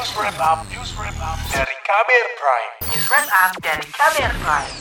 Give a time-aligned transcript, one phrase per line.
[0.00, 2.72] News Wrap Up, News Wrap Up dari Kamer Prime.
[2.88, 4.72] News Wrap Up dari Kamer Prime.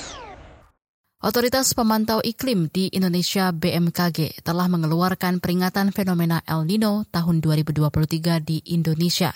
[1.20, 8.64] Otoritas Pemantau Iklim di Indonesia BMKG telah mengeluarkan peringatan fenomena El Nino tahun 2023 di
[8.72, 9.36] Indonesia.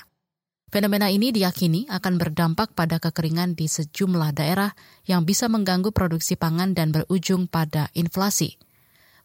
[0.71, 4.71] Fenomena ini diyakini akan berdampak pada kekeringan di sejumlah daerah
[5.03, 8.55] yang bisa mengganggu produksi pangan dan berujung pada inflasi.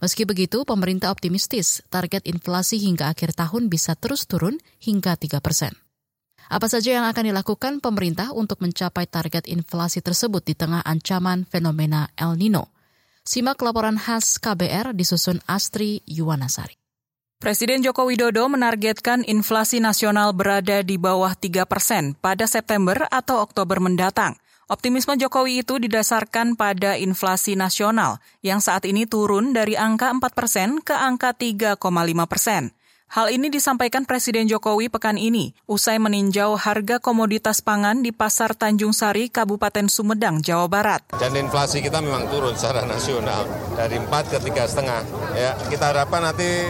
[0.02, 5.87] Meski begitu, pemerintah optimistis target inflasi hingga akhir tahun bisa terus turun hingga 3 persen.
[6.48, 12.08] Apa saja yang akan dilakukan pemerintah untuk mencapai target inflasi tersebut di tengah ancaman fenomena
[12.16, 12.72] El Nino?
[13.20, 16.72] Simak laporan khas KBR disusun Astri Yuwanasari.
[17.36, 23.76] Presiden Joko Widodo menargetkan inflasi nasional berada di bawah 3 persen pada September atau Oktober
[23.76, 24.40] mendatang.
[24.72, 30.80] Optimisme Jokowi itu didasarkan pada inflasi nasional yang saat ini turun dari angka 4 persen
[30.80, 31.76] ke angka 3,5
[32.24, 32.72] persen.
[33.08, 38.92] Hal ini disampaikan Presiden Jokowi pekan ini usai meninjau harga komoditas pangan di Pasar Tanjung
[38.92, 41.00] Sari, Kabupaten Sumedang, Jawa Barat.
[41.16, 43.48] Dan inflasi kita memang turun secara nasional
[43.80, 45.08] dari 4 ke 3,5.
[45.32, 46.68] Ya, kita harapkan nanti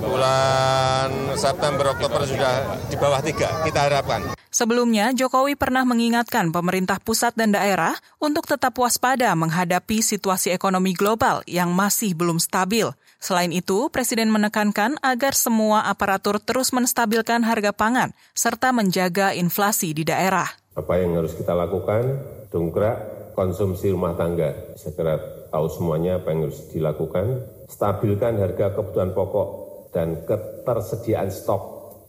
[0.00, 4.32] bulan September Oktober sudah di bawah 3, kita harapkan.
[4.48, 11.44] Sebelumnya, Jokowi pernah mengingatkan pemerintah pusat dan daerah untuk tetap waspada menghadapi situasi ekonomi global
[11.44, 12.88] yang masih belum stabil.
[13.16, 20.04] Selain itu, Presiden menekankan agar semua aparatur terus menstabilkan harga pangan serta menjaga inflasi di
[20.04, 20.46] daerah.
[20.76, 22.20] Apa yang harus kita lakukan?
[22.52, 24.76] Dongkrak konsumsi rumah tangga.
[24.76, 25.16] Kira
[25.52, 27.44] tahu semuanya apa yang harus dilakukan.
[27.68, 29.48] Stabilkan harga kebutuhan pokok
[29.92, 31.62] dan ketersediaan stok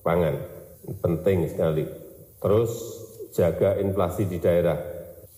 [0.03, 0.39] pangan.
[1.03, 1.83] Penting sekali.
[2.39, 2.71] Terus
[3.35, 4.79] jaga inflasi di daerah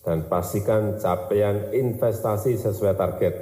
[0.06, 3.34] dan pastikan capaian investasi sesuai target.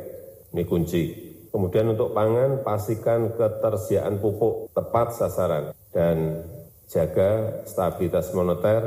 [0.52, 1.27] Ini kunci.
[1.48, 6.44] Kemudian untuk pangan, pastikan ketersediaan pupuk tepat sasaran dan
[6.88, 8.84] jaga stabilitas moneter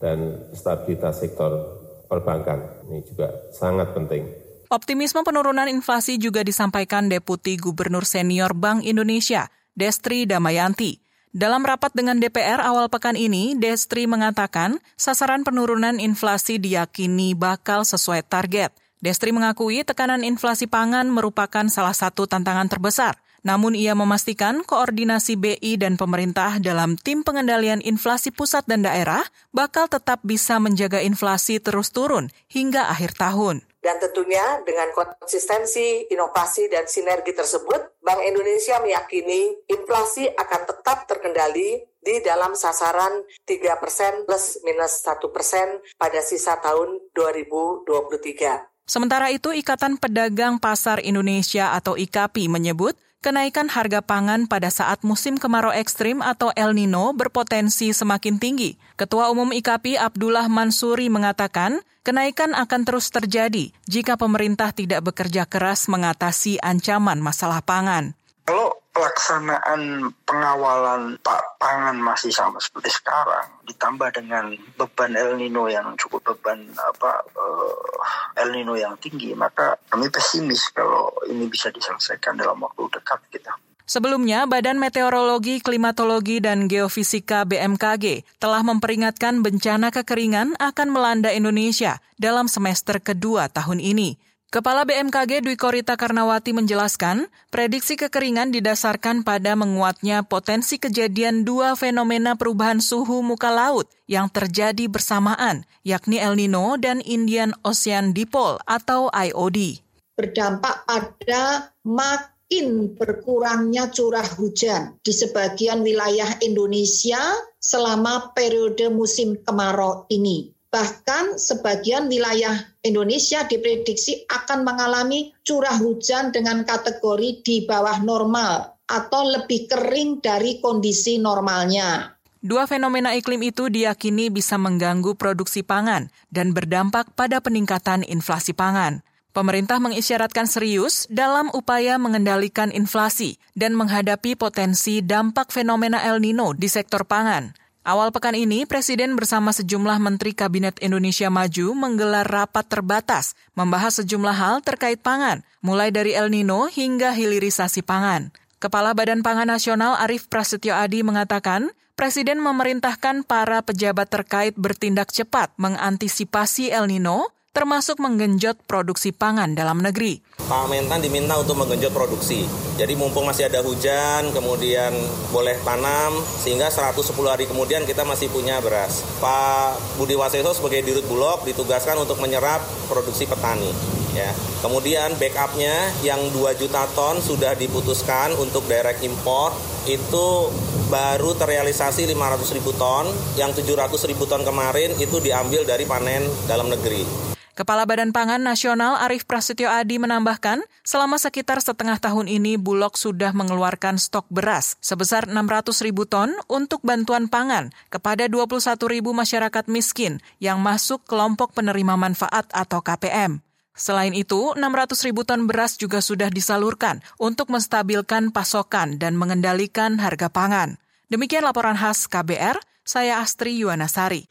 [0.00, 2.88] dan stabilitas sektor perbankan.
[2.88, 4.24] Ini juga sangat penting.
[4.70, 11.02] Optimisme penurunan inflasi juga disampaikan Deputi Gubernur Senior Bank Indonesia, Destri Damayanti.
[11.30, 18.24] Dalam rapat dengan DPR awal pekan ini, Destri mengatakan sasaran penurunan inflasi diyakini bakal sesuai
[18.24, 23.16] target– Destri mengakui tekanan inflasi pangan merupakan salah satu tantangan terbesar.
[23.40, 29.24] Namun ia memastikan koordinasi BI dan pemerintah dalam tim pengendalian inflasi pusat dan daerah
[29.56, 33.64] bakal tetap bisa menjaga inflasi terus turun hingga akhir tahun.
[33.80, 41.80] Dan tentunya dengan konsistensi, inovasi, dan sinergi tersebut, Bank Indonesia meyakini inflasi akan tetap terkendali
[42.00, 48.69] di dalam sasaran 3% plus minus 1% pada sisa tahun 2023.
[48.88, 55.36] Sementara itu, Ikatan Pedagang Pasar Indonesia atau IKAPI menyebut kenaikan harga pangan pada saat musim
[55.36, 58.80] kemarau ekstrim atau El Nino berpotensi semakin tinggi.
[58.96, 65.84] Ketua Umum IKAPI Abdullah Mansuri mengatakan, kenaikan akan terus terjadi jika pemerintah tidak bekerja keras
[65.92, 68.16] mengatasi ancaman masalah pangan.
[68.48, 75.96] Kalau pelaksanaan pengawalan pak pangan masih sama seperti sekarang ditambah dengan beban El Nino yang
[75.96, 82.36] cukup beban apa uh, El Nino yang tinggi maka kami pesimis kalau ini bisa diselesaikan
[82.36, 83.56] dalam waktu dekat kita.
[83.90, 92.46] Sebelumnya, Badan Meteorologi, Klimatologi, dan Geofisika BMKG telah memperingatkan bencana kekeringan akan melanda Indonesia dalam
[92.46, 94.14] semester kedua tahun ini.
[94.50, 102.34] Kepala BMKG Dwi Korita Karnawati menjelaskan, prediksi kekeringan didasarkan pada menguatnya potensi kejadian dua fenomena
[102.34, 109.06] perubahan suhu muka laut yang terjadi bersamaan, yakni El Nino dan Indian Ocean Dipole atau
[109.14, 109.86] IOD.
[110.18, 117.22] Berdampak pada makin berkurangnya curah hujan di sebagian wilayah Indonesia
[117.62, 120.50] selama periode musim kemarau ini.
[120.70, 122.54] Bahkan sebagian wilayah
[122.86, 130.62] Indonesia diprediksi akan mengalami curah hujan dengan kategori di bawah normal atau lebih kering dari
[130.62, 132.14] kondisi normalnya.
[132.38, 139.02] Dua fenomena iklim itu diyakini bisa mengganggu produksi pangan dan berdampak pada peningkatan inflasi pangan.
[139.30, 146.66] Pemerintah mengisyaratkan serius dalam upaya mengendalikan inflasi dan menghadapi potensi dampak fenomena El Nino di
[146.66, 147.54] sektor pangan.
[147.90, 154.30] Awal pekan ini, Presiden bersama sejumlah Menteri Kabinet Indonesia Maju menggelar rapat terbatas membahas sejumlah
[154.30, 158.30] hal terkait pangan, mulai dari El Nino hingga hilirisasi pangan.
[158.62, 165.50] Kepala Badan Pangan Nasional Arief Prasetyo Adi mengatakan, Presiden memerintahkan para pejabat terkait bertindak cepat
[165.58, 170.22] mengantisipasi El Nino termasuk menggenjot produksi pangan dalam negeri.
[170.48, 172.46] Pak Mentan diminta untuk menggenjot produksi.
[172.78, 174.94] Jadi mumpung masih ada hujan, kemudian
[175.34, 179.02] boleh tanam, sehingga 110 hari kemudian kita masih punya beras.
[179.18, 183.74] Pak Budi Waseso sebagai dirut Bulog ditugaskan untuk menyerap produksi petani.
[184.14, 184.30] Ya.
[184.62, 189.54] Kemudian backupnya yang 2 juta ton sudah diputuskan untuk direct import
[189.86, 190.50] itu
[190.90, 196.70] baru terrealisasi 500 ribu ton, yang 700 ribu ton kemarin itu diambil dari panen dalam
[196.70, 197.30] negeri.
[197.58, 203.34] Kepala Badan Pangan Nasional Arief Prasetyo Adi menambahkan, selama sekitar setengah tahun ini Bulog sudah
[203.34, 210.22] mengeluarkan stok beras sebesar 600 ribu ton untuk bantuan pangan kepada 21 ribu masyarakat miskin
[210.38, 213.42] yang masuk kelompok penerima manfaat atau KPM.
[213.74, 220.30] Selain itu, 600 ribu ton beras juga sudah disalurkan untuk menstabilkan pasokan dan mengendalikan harga
[220.30, 220.78] pangan.
[221.10, 224.30] Demikian laporan khas KBR, saya Astri Yuwanasari.